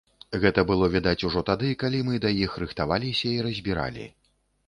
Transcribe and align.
Гэта 0.43 0.61
было 0.69 0.85
відаць 0.93 1.25
ужо 1.27 1.43
тады, 1.49 1.67
калі 1.83 1.99
мы 2.09 2.15
да 2.25 2.31
іх 2.45 2.57
рыхтаваліся 2.63 3.27
і 3.35 3.47
разбіралі. 3.49 4.07